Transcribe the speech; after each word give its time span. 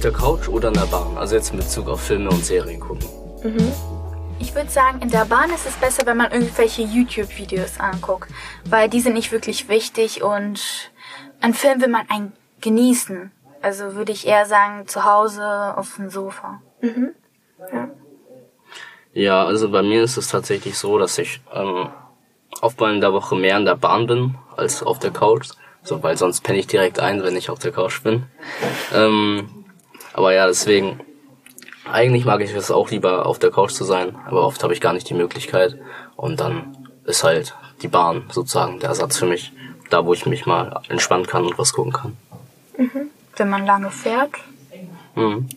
der 0.00 0.12
Couch 0.12 0.48
oder 0.48 0.68
in 0.68 0.74
der 0.74 0.86
Bahn? 0.86 1.16
Also 1.16 1.36
jetzt 1.36 1.50
in 1.50 1.58
Bezug 1.58 1.88
auf 1.88 2.00
Filme 2.00 2.30
und 2.30 2.44
Serien 2.44 2.80
gucken. 2.80 3.08
Mhm. 3.42 3.72
Ich 4.38 4.54
würde 4.54 4.70
sagen, 4.70 5.00
in 5.00 5.10
der 5.10 5.24
Bahn 5.24 5.50
ist 5.50 5.66
es 5.66 5.74
besser, 5.74 6.06
wenn 6.06 6.16
man 6.16 6.32
irgendwelche 6.32 6.82
YouTube-Videos 6.82 7.78
anguckt, 7.78 8.28
weil 8.68 8.88
die 8.88 9.00
sind 9.00 9.14
nicht 9.14 9.32
wirklich 9.32 9.68
wichtig 9.68 10.22
und 10.22 10.90
ein 11.40 11.54
Film 11.54 11.80
will 11.80 11.88
man 11.88 12.06
einen 12.08 12.32
genießen. 12.60 13.30
Also 13.62 13.94
würde 13.94 14.12
ich 14.12 14.26
eher 14.26 14.46
sagen, 14.46 14.86
zu 14.86 15.04
Hause 15.04 15.74
auf 15.76 15.96
dem 15.96 16.10
Sofa. 16.10 16.60
Mhm. 16.80 17.14
Ja. 17.72 17.88
ja, 19.14 19.44
also 19.44 19.70
bei 19.70 19.82
mir 19.82 20.02
ist 20.02 20.16
es 20.16 20.28
tatsächlich 20.28 20.76
so, 20.76 20.98
dass 20.98 21.16
ich 21.16 21.40
ähm, 21.52 21.88
oftmals 22.60 22.94
in 22.94 23.00
der 23.00 23.12
Woche 23.12 23.36
mehr 23.36 23.56
in 23.56 23.64
der 23.64 23.76
Bahn 23.76 24.06
bin 24.06 24.34
als 24.56 24.82
auf 24.82 24.98
der 24.98 25.10
Couch. 25.10 25.48
So, 25.82 26.02
weil 26.02 26.16
sonst 26.16 26.42
penne 26.42 26.58
ich 26.58 26.66
direkt 26.66 26.98
ein, 26.98 27.22
wenn 27.22 27.36
ich 27.36 27.50
auf 27.50 27.58
der 27.58 27.72
Couch 27.72 28.02
bin. 28.02 28.24
Ähm, 28.94 29.63
aber 30.14 30.32
ja, 30.32 30.46
deswegen, 30.46 31.00
eigentlich 31.84 32.24
mag 32.24 32.40
ich 32.40 32.54
es 32.54 32.70
auch 32.70 32.90
lieber 32.90 33.26
auf 33.26 33.38
der 33.38 33.50
Couch 33.50 33.72
zu 33.72 33.84
sein, 33.84 34.16
aber 34.26 34.46
oft 34.46 34.62
habe 34.62 34.72
ich 34.72 34.80
gar 34.80 34.94
nicht 34.94 35.08
die 35.08 35.14
Möglichkeit. 35.14 35.78
Und 36.16 36.40
dann 36.40 36.76
ist 37.04 37.24
halt 37.24 37.54
die 37.82 37.88
Bahn 37.88 38.24
sozusagen 38.32 38.80
der 38.80 38.88
Ersatz 38.88 39.18
für 39.18 39.26
mich, 39.26 39.52
da 39.90 40.06
wo 40.06 40.14
ich 40.14 40.24
mich 40.24 40.46
mal 40.46 40.80
entspannen 40.88 41.26
kann 41.26 41.44
und 41.44 41.58
was 41.58 41.74
gucken 41.74 41.92
kann. 41.92 42.16
Mhm. 42.78 43.10
Wenn 43.36 43.50
man 43.50 43.66
lange 43.66 43.90
fährt. 43.90 44.32
Mhm. 45.14 45.48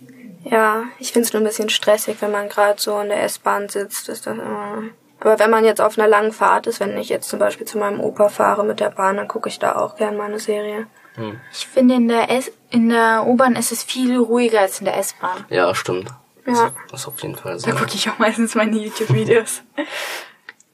Ja, 0.43 0.83
ich 0.99 1.13
finde 1.13 1.27
es 1.27 1.33
nur 1.33 1.41
ein 1.41 1.47
bisschen 1.47 1.69
stressig, 1.69 2.17
wenn 2.19 2.31
man 2.31 2.49
gerade 2.49 2.81
so 2.81 2.99
in 2.99 3.09
der 3.09 3.23
S-Bahn 3.23 3.69
sitzt. 3.69 4.09
Ist 4.09 4.27
das 4.27 4.35
immer 4.35 4.83
aber 5.19 5.39
wenn 5.39 5.49
man 5.49 5.65
jetzt 5.65 5.81
auf 5.81 5.97
einer 5.97 6.07
langen 6.07 6.31
Fahrt 6.31 6.67
ist, 6.67 6.79
wenn 6.79 6.97
ich 6.97 7.09
jetzt 7.09 7.29
zum 7.29 7.39
Beispiel 7.39 7.65
zu 7.65 7.77
meinem 7.77 7.99
Opa 7.99 8.29
fahre 8.29 8.63
mit 8.63 8.79
der 8.79 8.91
Bahn, 8.91 9.17
dann 9.17 9.27
gucke 9.27 9.49
ich 9.49 9.59
da 9.59 9.75
auch 9.75 9.95
gern 9.95 10.15
mal 10.15 10.25
eine 10.25 10.39
Serie. 10.39 10.87
Hm. 11.17 11.39
Ich 11.51 11.67
finde, 11.67 11.95
in 11.95 12.07
der, 12.07 12.29
S 12.31 12.51
in 12.69 12.89
der 12.89 13.25
U-Bahn 13.27 13.55
ist 13.55 13.71
es 13.71 13.83
viel 13.83 14.17
ruhiger 14.17 14.61
als 14.61 14.79
in 14.79 14.85
der 14.85 14.97
S-Bahn. 14.97 15.45
Ja, 15.49 15.73
stimmt. 15.75 16.09
Ja. 16.45 16.71
Das 16.89 17.01
ist 17.01 17.07
auf 17.07 17.21
jeden 17.21 17.35
Fall 17.35 17.59
so. 17.59 17.69
Da 17.69 17.75
gucke 17.75 17.95
ich 17.95 18.09
auch 18.09 18.19
meistens 18.19 18.55
meine 18.55 18.77
YouTube-Videos. 18.77 19.63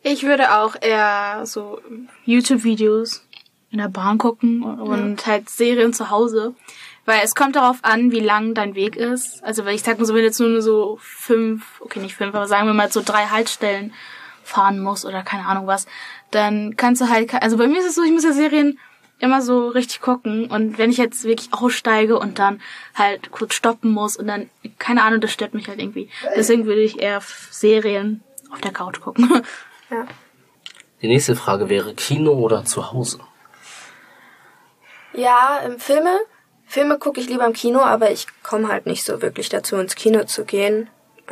ich 0.03 0.23
würde 0.23 0.55
auch 0.59 0.75
eher 0.79 1.41
so 1.45 1.81
YouTube-Videos 2.25 3.25
in 3.71 3.79
der 3.79 3.87
Bahn 3.87 4.19
gucken 4.19 4.63
und 4.63 5.21
ja. 5.21 5.27
halt 5.27 5.49
Serien 5.49 5.93
zu 5.93 6.11
Hause. 6.11 6.53
Weil 7.05 7.21
es 7.23 7.35
kommt 7.35 7.55
darauf 7.55 7.79
an, 7.81 8.11
wie 8.11 8.19
lang 8.19 8.53
dein 8.53 8.75
Weg 8.75 8.95
ist. 8.95 9.43
Also, 9.43 9.65
weil 9.65 9.75
ich 9.75 9.83
sag 9.83 9.99
mal 9.99 10.05
so, 10.05 10.13
wenn 10.13 10.23
jetzt 10.23 10.39
nur 10.39 10.61
so 10.61 10.99
fünf, 11.01 11.81
okay, 11.81 11.99
nicht 11.99 12.15
fünf, 12.15 12.33
aber 12.33 12.47
sagen 12.47 12.67
wir 12.67 12.73
mal 12.73 12.91
so 12.91 13.01
drei 13.03 13.25
Haltestellen 13.25 13.93
fahren 14.43 14.79
muss 14.79 15.05
oder 15.05 15.23
keine 15.23 15.45
Ahnung 15.45 15.67
was, 15.67 15.85
dann 16.31 16.75
kannst 16.77 17.01
du 17.01 17.09
halt, 17.09 17.33
also 17.33 17.57
bei 17.57 17.67
mir 17.67 17.79
ist 17.79 17.87
es 17.87 17.95
so, 17.95 18.03
ich 18.03 18.11
muss 18.11 18.23
ja 18.23 18.31
Serien 18.31 18.79
immer 19.23 19.41
so 19.41 19.69
richtig 19.69 20.01
gucken 20.01 20.51
und 20.51 20.77
wenn 20.77 20.91
ich 20.91 20.97
jetzt 20.97 21.23
wirklich 21.23 21.53
aussteige 21.53 22.19
und 22.19 22.39
dann 22.39 22.61
halt 22.93 23.31
kurz 23.31 23.55
stoppen 23.55 23.91
muss 23.91 24.17
und 24.17 24.27
dann, 24.27 24.49
keine 24.79 25.03
Ahnung, 25.03 25.21
das 25.21 25.31
stört 25.31 25.53
mich 25.53 25.69
halt 25.69 25.79
irgendwie. 25.79 26.09
Deswegen 26.35 26.65
würde 26.65 26.81
ich 26.81 26.99
eher 26.99 27.21
Serien 27.49 28.21
auf 28.51 28.61
der 28.61 28.71
Couch 28.71 28.99
gucken. 28.99 29.41
Ja. 29.89 30.07
Die 31.03 31.07
nächste 31.07 31.35
Frage 31.35 31.69
wäre 31.69 31.93
Kino 31.93 32.31
oder 32.31 32.65
zu 32.65 32.91
Hause? 32.91 33.19
Ja, 35.13 35.59
im 35.63 35.77
Filme. 35.77 36.17
Filme 36.65 36.97
gucke 36.97 37.19
ich 37.19 37.29
lieber 37.29 37.45
im 37.45 37.53
Kino, 37.53 37.81
aber 37.81 38.09
ich 38.09 38.25
komme 38.41 38.69
halt 38.69 38.87
nicht 38.87 39.03
so 39.03 39.21
wirklich 39.21 39.49
dazu, 39.49 39.75
ins 39.75 39.93
Kino 39.93 40.23
zu 40.23 40.45
gehen. 40.45 40.89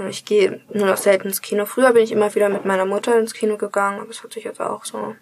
Ich 0.09 0.26
gehe 0.26 0.61
nur 0.72 0.86
noch 0.86 0.98
selten 0.98 1.30
ins 1.30 1.42
Kino. 1.42 1.66
Früher 1.66 1.94
bin 1.94 2.03
ich 2.03 2.11
immer 2.11 2.36
wieder 2.36 2.49
mit 2.49 2.65
meiner 2.65 2.86
Mutter 2.86 3.17
ins 3.17 3.33
Kino 3.33 3.58
gegangen, 3.58 3.99
aber 4.02 4.11
es 4.11 4.21
hat 4.23 4.33
sich 4.33 4.44
jetzt 4.44 4.61
auch 4.61 4.86
so. 4.86 5.15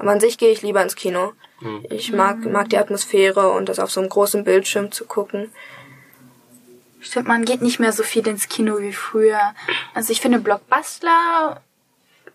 Aber 0.00 0.12
an 0.12 0.20
sich 0.20 0.38
gehe 0.38 0.50
ich 0.50 0.62
lieber 0.62 0.82
ins 0.82 0.96
Kino. 0.96 1.34
Mhm. 1.60 1.84
Ich 1.90 2.10
mag, 2.10 2.38
mag 2.46 2.70
die 2.70 2.78
Atmosphäre 2.78 3.50
und 3.50 3.68
das 3.68 3.78
auf 3.78 3.90
so 3.90 4.00
einem 4.00 4.08
großen 4.08 4.44
Bildschirm 4.44 4.90
zu 4.90 5.04
gucken. 5.04 5.52
Stimmt, 7.00 7.28
man 7.28 7.44
geht 7.44 7.60
nicht 7.60 7.80
mehr 7.80 7.92
so 7.92 8.02
viel 8.02 8.26
ins 8.26 8.48
Kino 8.48 8.78
wie 8.78 8.94
früher. 8.94 9.40
Also 9.92 10.12
ich 10.12 10.22
finde 10.22 10.38
Blockbuster, 10.38 11.60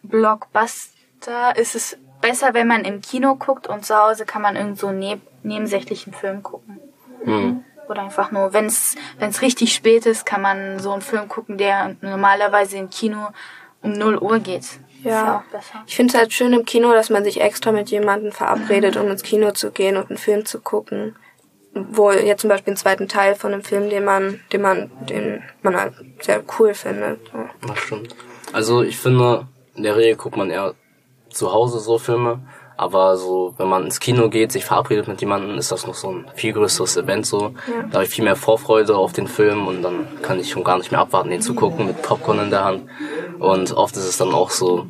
Blockbuster 0.04 1.56
ist 1.56 1.76
es 1.76 1.98
besser, 2.22 2.54
wenn 2.54 2.68
man 2.68 2.86
im 2.86 3.02
Kino 3.02 3.36
guckt 3.36 3.68
und 3.68 3.84
zu 3.84 3.96
Hause 3.96 4.26
kann 4.26 4.44
man 4.44 4.56
irgend 4.56 4.78
so 4.78 4.92
neb 4.92 5.22
nebensächlichen 5.42 6.14
Film 6.14 6.44
gucken. 6.44 6.80
Mhm. 7.24 7.64
Oder 7.90 8.04
einfach 8.04 8.32
nur, 8.32 8.54
wenn 8.54 8.66
es 8.66 8.96
wenn 9.18 9.32
es 9.32 9.42
richtig 9.42 9.74
spät 9.74 10.06
ist, 10.06 10.26
kann 10.26 10.42
man 10.42 10.78
so 10.80 10.92
einen 10.92 11.02
Film 11.02 11.28
gucken, 11.28 11.58
der 11.58 11.96
normalerweise 12.02 12.78
im 12.78 12.92
Kino 12.92 13.30
um 13.82 13.94
0 13.94 14.18
Uhr 14.18 14.40
geht. 14.40 14.80
Ja. 15.04 15.44
Ich 15.86 15.96
finde 15.96 16.14
es 16.14 16.20
halt 16.20 16.34
schön 16.34 16.54
im 16.54 16.66
Kino, 16.66 16.92
dass 16.94 17.10
man 17.10 17.24
sich 17.24 17.42
extra 17.42 17.72
mit 17.72 17.90
jemandem 17.90 18.32
verabredet, 18.32 18.98
um 18.98 19.08
ins 19.10 19.24
Kino 19.24 19.52
zu 19.52 19.72
gehen 19.72 19.98
und 19.98 20.10
einen 20.10 20.18
Film 20.18 20.46
zu 20.46 20.60
gucken. 20.60 21.16
Wo 21.74 22.12
jetzt 22.12 22.42
zum 22.42 22.50
Beispiel 22.50 22.72
einen 22.72 22.78
zweiten 22.78 23.08
Teil 23.08 23.36
von 23.36 23.54
einem 23.54 23.64
Film, 23.64 23.90
den 23.90 24.06
man, 24.06 24.40
den 24.54 24.62
man, 24.62 24.90
den 25.10 25.44
man 25.62 25.76
halt 25.76 25.94
sehr 26.22 26.42
cool 26.58 26.74
findet. 26.74 27.20
Ja. 27.34 27.50
Das 27.68 27.80
stimmt. 27.80 28.16
Also 28.54 28.82
ich 28.82 28.98
finde, 28.98 29.48
in 29.76 29.84
der 29.84 29.98
Regel 29.98 30.16
guckt 30.16 30.38
man 30.38 30.50
eher 30.50 30.74
zu 31.30 31.52
Hause 31.52 31.80
so 31.80 31.98
Filme, 31.98 32.40
aber 32.78 33.16
so, 33.18 33.54
wenn 33.58 33.70
man 33.70 33.86
ins 33.86 34.00
Kino 34.00 34.30
geht, 34.30 34.52
sich 34.52 34.66
verabredet 34.66 35.08
mit 35.08 35.22
jemandem, 35.22 35.58
ist 35.58 35.72
das 35.72 35.88
noch 35.88 35.94
so 35.94 36.10
ein 36.10 36.26
viel 36.36 36.54
größeres 36.54 36.98
Event 36.98 37.26
so. 37.26 37.54
Ja. 37.68 37.84
Da 37.90 37.94
habe 37.94 38.04
ich 38.04 38.10
viel 38.10 38.24
mehr 38.24 38.36
Vorfreude 38.36 38.96
auf 38.96 39.14
den 39.14 39.28
Film 39.28 39.68
und 39.68 39.82
dann 39.82 40.08
kann 40.22 40.40
ich 40.40 40.50
schon 40.50 40.64
gar 40.64 40.78
nicht 40.78 40.92
mehr 40.92 41.02
abwarten, 41.02 41.30
den 41.30 41.42
zu 41.42 41.56
gucken 41.56 41.88
mit 41.88 42.02
Popcorn 42.02 42.40
in 42.40 42.50
der 42.50 42.66
Hand. 42.66 42.90
Und 43.40 43.72
oft 43.72 43.96
ist 43.96 44.06
es 44.06 44.18
dann 44.18 44.34
auch 44.34 44.50
so, 44.50 44.88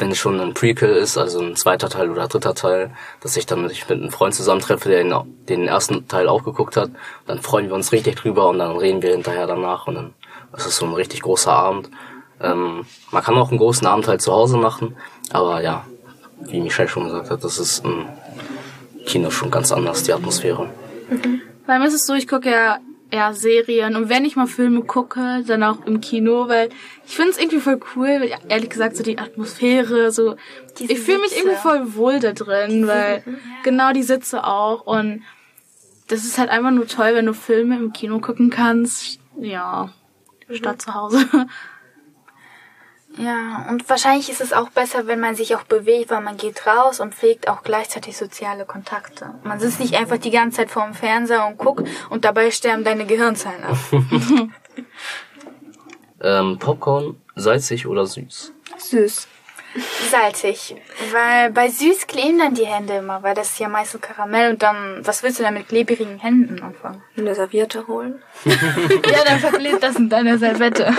wenn 0.00 0.10
es 0.10 0.18
schon 0.18 0.40
ein 0.40 0.54
Prequel 0.54 0.90
ist, 0.90 1.16
also 1.16 1.40
ein 1.40 1.56
zweiter 1.56 1.88
Teil 1.88 2.10
oder 2.10 2.28
dritter 2.28 2.54
Teil, 2.54 2.90
dass 3.20 3.36
ich 3.36 3.46
dann 3.46 3.62
mit 3.62 3.90
einem 3.90 4.10
Freund 4.10 4.34
zusammentreffe, 4.34 4.88
der 4.88 5.24
den, 5.48 5.68
ersten 5.68 6.08
Teil 6.08 6.28
auch 6.28 6.44
geguckt 6.44 6.76
hat. 6.76 6.90
Dann 7.26 7.40
freuen 7.40 7.68
wir 7.68 7.74
uns 7.74 7.92
richtig 7.92 8.16
drüber 8.16 8.48
und 8.48 8.58
dann 8.58 8.76
reden 8.76 9.02
wir 9.02 9.12
hinterher 9.12 9.46
danach 9.46 9.86
und 9.86 9.94
dann 9.94 10.14
ist 10.56 10.66
es 10.66 10.76
so 10.76 10.86
ein 10.86 10.94
richtig 10.94 11.22
großer 11.22 11.52
Abend. 11.52 11.90
Ähm, 12.40 12.84
man 13.10 13.22
kann 13.22 13.36
auch 13.36 13.50
einen 13.50 13.58
großen 13.58 13.86
Abend 13.86 14.06
halt 14.08 14.22
zu 14.22 14.32
Hause 14.32 14.56
machen, 14.56 14.96
aber 15.32 15.62
ja, 15.62 15.84
wie 16.46 16.60
Michelle 16.60 16.88
schon 16.88 17.04
gesagt 17.04 17.30
hat, 17.30 17.44
das 17.44 17.58
ist 17.58 17.84
im 17.84 18.06
Kino 19.06 19.30
schon 19.30 19.50
ganz 19.50 19.72
anders, 19.72 20.02
die 20.02 20.12
Atmosphäre. 20.12 20.68
Mhm. 21.10 21.42
Bei 21.66 21.78
mir 21.78 21.86
ist 21.86 21.94
es 21.94 22.06
so, 22.06 22.14
ich 22.14 22.28
gucke 22.28 22.50
ja 22.50 22.78
eher 23.10 23.32
Serien 23.32 23.96
und 23.96 24.08
wenn 24.08 24.24
ich 24.24 24.36
mal 24.36 24.46
Filme 24.46 24.82
gucke, 24.82 25.42
dann 25.46 25.62
auch 25.62 25.86
im 25.86 26.00
Kino, 26.00 26.48
weil 26.48 26.68
ich 27.06 27.16
finde 27.16 27.30
es 27.30 27.38
irgendwie 27.38 27.58
voll 27.58 27.80
cool, 27.96 28.08
weil 28.20 28.32
ehrlich 28.48 28.68
gesagt 28.68 28.96
so 28.96 29.02
die 29.02 29.18
Atmosphäre, 29.18 30.10
so 30.12 30.36
Diese 30.78 30.92
ich 30.92 31.00
fühle 31.00 31.20
mich 31.20 31.36
irgendwie 31.36 31.56
voll 31.56 31.94
wohl 31.94 32.20
da 32.20 32.32
drin, 32.32 32.86
weil 32.86 33.22
ja. 33.24 33.32
genau 33.62 33.92
die 33.92 34.02
Sitze 34.02 34.44
auch 34.44 34.82
und 34.82 35.22
das 36.08 36.24
ist 36.24 36.38
halt 36.38 36.50
einfach 36.50 36.70
nur 36.70 36.86
toll, 36.86 37.14
wenn 37.14 37.26
du 37.26 37.34
Filme 37.34 37.76
im 37.76 37.92
Kino 37.92 38.18
gucken 38.18 38.50
kannst, 38.50 39.20
ja, 39.38 39.90
statt 40.50 40.76
mhm. 40.76 40.80
zu 40.80 40.94
Hause. 40.94 41.26
Ja, 43.18 43.66
und 43.68 43.88
wahrscheinlich 43.88 44.30
ist 44.30 44.40
es 44.40 44.52
auch 44.52 44.70
besser, 44.70 45.08
wenn 45.08 45.18
man 45.18 45.34
sich 45.34 45.56
auch 45.56 45.64
bewegt, 45.64 46.10
weil 46.10 46.20
man 46.20 46.36
geht 46.36 46.66
raus 46.66 47.00
und 47.00 47.14
pflegt 47.14 47.48
auch 47.48 47.64
gleichzeitig 47.64 48.16
soziale 48.16 48.64
Kontakte. 48.64 49.34
Man 49.42 49.58
sitzt 49.58 49.80
nicht 49.80 49.96
einfach 49.96 50.18
die 50.18 50.30
ganze 50.30 50.58
Zeit 50.58 50.70
vor 50.70 50.84
dem 50.84 50.94
Fernseher 50.94 51.46
und 51.46 51.58
guckt 51.58 51.88
und 52.10 52.24
dabei 52.24 52.52
sterben 52.52 52.84
deine 52.84 53.06
Gehirnzellen 53.06 53.64
ab. 53.64 53.76
ähm, 56.22 56.58
Popcorn, 56.60 57.20
salzig 57.34 57.88
oder 57.88 58.06
süß? 58.06 58.52
Süß. 58.76 59.26
Salzig. 60.10 60.76
Weil 61.12 61.50
bei 61.50 61.68
süß 61.68 62.06
kleben 62.06 62.38
dann 62.38 62.54
die 62.54 62.66
Hände 62.66 62.94
immer, 62.94 63.22
weil 63.22 63.34
das 63.34 63.50
ist 63.50 63.58
ja 63.58 63.68
meistens 63.68 64.00
Karamell 64.00 64.52
und 64.52 64.62
dann, 64.62 65.04
was 65.04 65.22
willst 65.22 65.38
du 65.38 65.42
dann 65.42 65.54
mit 65.54 65.68
klebrigen 65.68 66.18
Händen 66.18 66.62
anfangen? 66.62 67.02
Eine 67.16 67.34
Serviette 67.34 67.86
holen? 67.86 68.22
ja, 68.44 69.24
dann 69.26 69.40
verklebt 69.40 69.82
das 69.82 69.96
in 69.96 70.08
deiner 70.08 70.38
Serviette. 70.38 70.94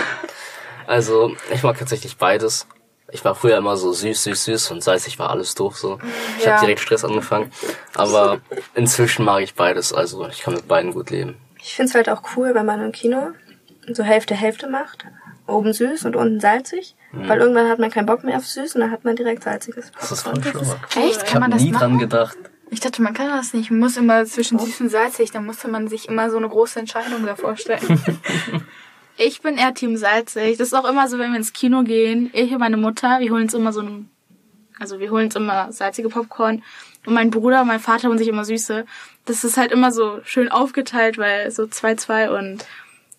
Also, 0.90 1.36
ich 1.54 1.62
mag 1.62 1.78
tatsächlich 1.78 2.16
beides. 2.16 2.66
Ich 3.12 3.24
war 3.24 3.36
früher 3.36 3.56
immer 3.56 3.76
so 3.76 3.92
süß, 3.92 4.24
süß, 4.24 4.44
süß 4.46 4.72
und 4.72 4.82
salzig 4.82 5.20
war 5.20 5.30
alles 5.30 5.54
doof 5.54 5.78
so. 5.78 6.00
Ich 6.36 6.44
ja. 6.44 6.54
habe 6.54 6.62
direkt 6.62 6.80
Stress 6.80 7.04
angefangen. 7.04 7.52
Aber 7.94 8.40
inzwischen 8.74 9.24
mag 9.24 9.40
ich 9.44 9.54
beides, 9.54 9.92
also 9.92 10.26
ich 10.26 10.40
kann 10.40 10.54
mit 10.54 10.66
beiden 10.66 10.92
gut 10.92 11.10
leben. 11.10 11.36
Ich 11.62 11.74
find's 11.74 11.94
halt 11.94 12.08
auch 12.08 12.22
cool, 12.34 12.56
wenn 12.56 12.66
man 12.66 12.80
im 12.80 12.90
Kino 12.90 13.28
so 13.86 14.02
Hälfte 14.02 14.34
Hälfte 14.34 14.68
macht. 14.68 15.06
Oben 15.46 15.72
süß 15.72 16.06
und 16.06 16.16
unten 16.16 16.40
salzig. 16.40 16.96
Mhm. 17.12 17.28
Weil 17.28 17.38
irgendwann 17.38 17.68
hat 17.68 17.78
man 17.78 17.92
keinen 17.92 18.06
Bock 18.06 18.24
mehr 18.24 18.36
auf 18.36 18.46
süß 18.46 18.74
und 18.74 18.80
dann 18.80 18.90
hat 18.90 19.04
man 19.04 19.14
direkt 19.14 19.44
salziges. 19.44 19.92
Das 19.92 20.10
ist 20.10 20.22
voll 20.22 20.42
schlau. 20.42 20.60
Echt? 20.96 21.24
Kann 21.24 21.40
man 21.40 21.52
das 21.52 21.62
nie 21.62 21.70
machen? 21.70 21.82
dran 21.82 21.98
gedacht. 22.00 22.36
Ich 22.70 22.80
dachte, 22.80 23.00
man 23.00 23.14
kann 23.14 23.28
das 23.28 23.54
nicht. 23.54 23.70
Man 23.70 23.78
muss 23.78 23.96
immer 23.96 24.24
zwischen 24.24 24.58
süß 24.58 24.80
und 24.80 24.88
salzig, 24.88 25.30
da 25.30 25.40
musste 25.40 25.68
man 25.68 25.86
sich 25.86 26.08
immer 26.08 26.30
so 26.30 26.36
eine 26.36 26.48
große 26.48 26.80
Entscheidung 26.80 27.24
da 27.26 27.36
vorstellen. 27.36 28.02
Ich 29.22 29.42
bin 29.42 29.58
eher 29.58 29.74
Team 29.74 29.98
salzig. 29.98 30.56
Das 30.56 30.68
ist 30.68 30.74
auch 30.74 30.88
immer 30.88 31.06
so, 31.06 31.18
wenn 31.18 31.30
wir 31.32 31.36
ins 31.36 31.52
Kino 31.52 31.82
gehen. 31.82 32.30
Ich 32.32 32.52
und 32.52 32.58
meine 32.58 32.78
Mutter, 32.78 33.20
wir 33.20 33.30
holen 33.30 33.42
uns 33.42 33.52
immer 33.54 33.70
so 33.70 33.82
ein, 33.82 34.08
also 34.78 34.98
wir 34.98 35.10
holen 35.10 35.26
uns 35.26 35.36
immer 35.36 35.70
salzige 35.72 36.08
Popcorn. 36.08 36.62
Und 37.04 37.12
mein 37.12 37.30
Bruder 37.30 37.60
und 37.60 37.66
mein 37.68 37.80
Vater 37.80 38.08
holen 38.08 38.16
sich 38.16 38.28
immer 38.28 38.46
süße. 38.46 38.86
Das 39.26 39.44
ist 39.44 39.58
halt 39.58 39.72
immer 39.72 39.92
so 39.92 40.20
schön 40.24 40.50
aufgeteilt, 40.50 41.18
weil 41.18 41.50
so 41.50 41.66
zwei 41.66 41.96
zwei 41.96 42.30
und 42.30 42.64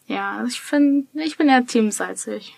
ja, 0.07 0.43
ich 0.47 0.59
finde, 0.59 1.05
ich 1.13 1.37
bin 1.37 1.49
eher 1.49 1.65
Team 1.67 1.91
salzig. 1.91 2.55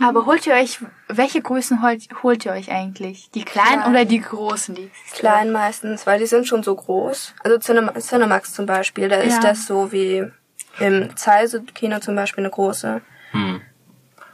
Aber 0.00 0.26
holt 0.26 0.44
ihr 0.48 0.54
euch, 0.54 0.80
welche 1.06 1.40
Größen 1.40 1.80
holt, 1.80 2.08
holt 2.24 2.44
ihr 2.44 2.50
euch 2.50 2.72
eigentlich? 2.72 3.30
Die 3.36 3.44
kleinen 3.44 3.82
Klein. 3.82 3.90
oder 3.90 4.04
die 4.04 4.20
großen? 4.20 4.74
Die 4.74 4.90
Klein 5.12 5.52
meistens, 5.52 6.08
weil 6.08 6.18
die 6.18 6.26
sind 6.26 6.48
schon 6.48 6.64
so 6.64 6.74
groß. 6.74 7.34
Also 7.44 7.58
Cinema, 7.58 7.94
Cinemax 8.00 8.52
zum 8.52 8.66
Beispiel, 8.66 9.08
da 9.08 9.18
ist 9.18 9.34
Ja. 9.44 9.50
das 9.50 9.68
so 9.68 9.92
wie 9.92 10.24
im 10.78 11.16
Zeise-Kino 11.16 12.00
zum 12.00 12.16
Beispiel 12.16 12.44
eine 12.44 12.50
große. 12.50 13.00
Hm. 13.32 13.60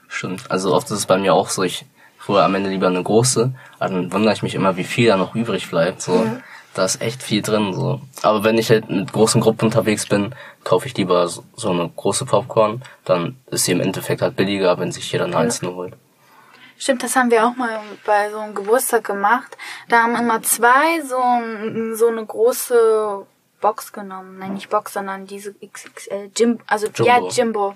Stimmt. 0.08 0.50
Also 0.50 0.74
oft 0.74 0.90
ist 0.90 0.98
es 0.98 1.06
bei 1.06 1.18
mir 1.18 1.34
auch 1.34 1.50
so, 1.50 1.62
ich 1.62 1.84
hole 2.26 2.42
am 2.42 2.54
Ende 2.54 2.70
lieber 2.70 2.88
eine 2.88 3.02
große, 3.02 3.52
aber 3.78 3.94
dann 3.94 4.12
wundere 4.12 4.34
ich 4.34 4.42
mich 4.42 4.54
immer, 4.54 4.76
wie 4.76 4.84
viel 4.84 5.08
da 5.08 5.16
noch 5.16 5.34
übrig 5.34 5.70
bleibt. 5.70 6.02
So, 6.02 6.26
da 6.74 6.84
ist 6.84 7.00
echt 7.00 7.22
viel 7.22 7.42
drin. 7.42 7.72
So. 7.72 8.00
Aber 8.22 8.44
wenn 8.44 8.58
ich 8.58 8.70
halt 8.70 8.90
mit 8.90 9.12
großen 9.12 9.40
Gruppen 9.40 9.66
unterwegs 9.66 10.06
bin, 10.06 10.34
kaufe 10.64 10.86
ich 10.86 10.96
lieber 10.96 11.28
so, 11.28 11.44
so 11.56 11.70
eine 11.70 11.88
große 11.88 12.26
Popcorn. 12.26 12.82
Dann 13.04 13.36
ist 13.46 13.64
sie 13.64 13.72
im 13.72 13.80
Endeffekt 13.80 14.22
halt 14.22 14.36
billiger, 14.36 14.78
wenn 14.78 14.92
sich 14.92 15.10
jeder 15.10 15.24
eine 15.24 15.36
einzelne 15.36 15.74
holt. 15.74 15.94
Stimmt, 16.78 17.02
das 17.02 17.14
haben 17.14 17.30
wir 17.30 17.46
auch 17.46 17.56
mal 17.56 17.78
bei 18.06 18.30
so 18.30 18.38
einem 18.38 18.54
Geburtstag 18.54 19.04
gemacht. 19.04 19.56
Da 19.88 20.02
haben 20.02 20.16
immer 20.16 20.42
zwei 20.42 21.02
so, 21.02 21.94
so 21.94 22.08
eine 22.08 22.24
große 22.24 23.26
Box 23.60 23.92
genommen. 23.92 24.38
Nein, 24.38 24.54
nicht 24.54 24.70
Box, 24.70 24.94
sondern 24.94 25.26
diese 25.26 25.54
XXL 25.54 26.30
Jimbo. 26.36 26.62
Also 26.66 26.88
ja, 27.02 27.18
Jumbo. 27.18 27.30
Jimbo. 27.30 27.74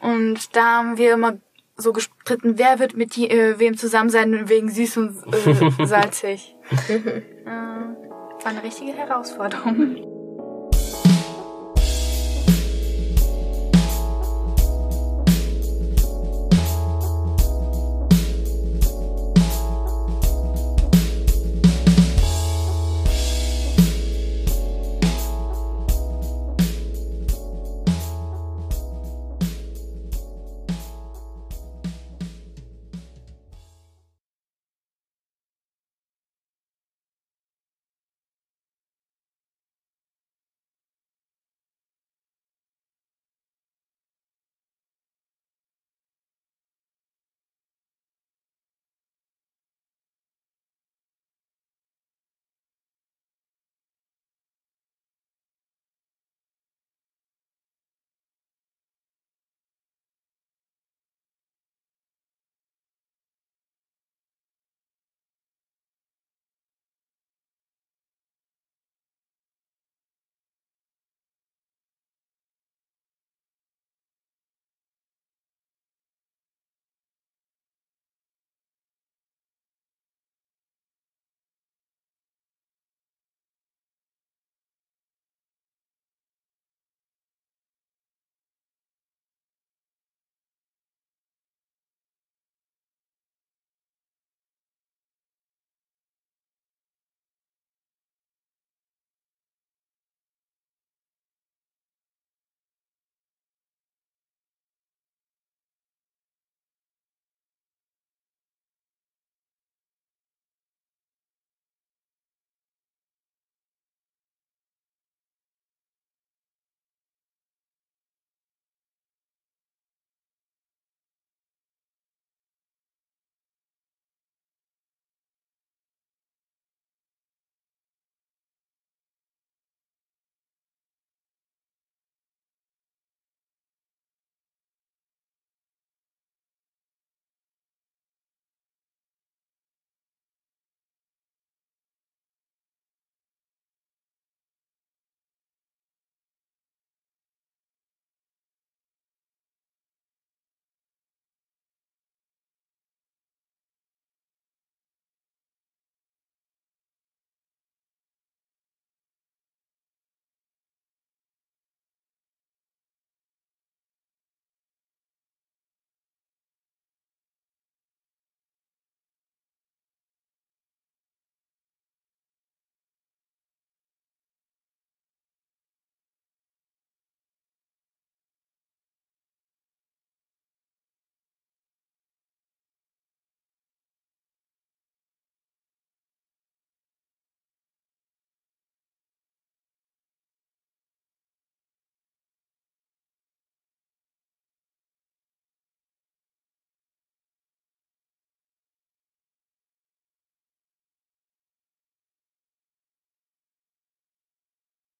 Und 0.00 0.56
da 0.56 0.78
haben 0.78 0.98
wir 0.98 1.14
immer 1.14 1.34
so 1.76 1.92
gestritten, 1.92 2.58
wer 2.58 2.78
wird 2.78 2.96
mit 2.96 3.16
die, 3.16 3.30
äh, 3.30 3.58
wem 3.58 3.76
zusammen 3.76 4.10
sein 4.10 4.48
wegen 4.48 4.70
süß 4.70 4.96
und 4.98 5.16
äh, 5.32 5.86
salzig. 5.86 6.54
äh, 6.88 7.00
war 7.46 8.50
eine 8.50 8.62
richtige 8.62 8.92
Herausforderung. 8.92 10.11